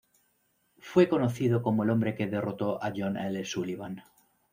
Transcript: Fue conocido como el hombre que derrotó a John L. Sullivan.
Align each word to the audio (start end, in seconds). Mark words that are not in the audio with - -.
Fue 0.79 1.07
conocido 1.07 1.61
como 1.61 1.83
el 1.83 1.91
hombre 1.91 2.15
que 2.15 2.25
derrotó 2.25 2.83
a 2.83 2.91
John 2.97 3.17
L. 3.17 3.45
Sullivan. 3.45 4.01